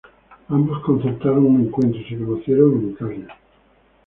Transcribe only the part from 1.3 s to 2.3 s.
un encuentro y se